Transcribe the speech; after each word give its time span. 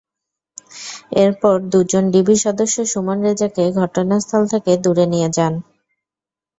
এরপর 1.17 1.55
দুজন 1.71 2.03
ডিবি 2.13 2.35
সদস্য 2.45 2.77
সুমন 2.91 3.17
রেজাকে 3.27 3.63
ঘটনাস্থল 3.79 4.41
থেকে 4.53 4.71
দূরে 4.83 5.05
নিয়ে 5.13 5.29
যান। 5.37 5.53